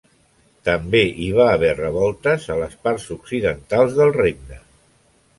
[0.67, 4.59] També hi va haver revoltes a les parts occidentals del Regne.